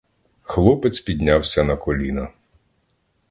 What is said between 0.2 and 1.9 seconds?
Хлопець піднявся на